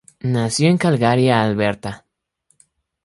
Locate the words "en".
0.67-0.79